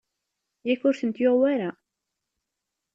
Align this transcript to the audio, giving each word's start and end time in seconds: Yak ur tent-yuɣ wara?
Yak 0.67 0.81
ur 0.87 0.95
tent-yuɣ 0.99 1.35
wara? 1.39 1.69